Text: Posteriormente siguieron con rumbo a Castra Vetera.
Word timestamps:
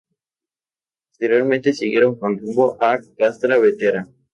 Posteriormente 1.09 1.73
siguieron 1.73 2.17
con 2.17 2.39
rumbo 2.39 2.75
a 2.81 2.97
Castra 3.15 3.59
Vetera. 3.59 4.07